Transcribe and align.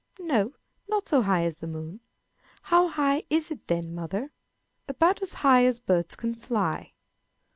"No, 0.17 0.53
not 0.89 1.07
so 1.07 1.21
high 1.21 1.43
as 1.43 1.57
the 1.57 1.67
moon." 1.67 1.99
"How 2.63 2.87
high 2.87 3.21
is 3.29 3.51
it 3.51 3.67
then, 3.67 3.93
mother?" 3.93 4.31
"About 4.87 5.21
as 5.21 5.33
high 5.45 5.63
as 5.65 5.79
birds 5.79 6.15
can 6.15 6.33
fly." 6.33 6.93